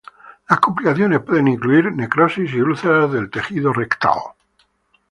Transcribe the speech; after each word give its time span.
Las 0.49 0.59
complicaciones 0.59 1.19
pueden 1.19 1.47
incluir 1.47 1.91
necrosis 1.91 2.51
y 2.53 2.59
úlceras 2.63 3.11
del 3.11 3.29
tejido 3.29 3.71
rectal. 3.71 4.17